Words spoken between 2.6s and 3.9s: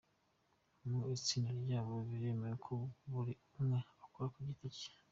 ko buri umwe